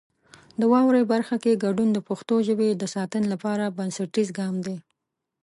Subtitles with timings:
[0.59, 4.77] د واورئ برخه کې ګډون د پښتو ژبې د ساتنې لپاره بنسټیز ګام دی.